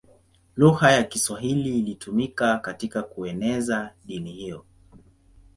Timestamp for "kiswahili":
1.03-1.79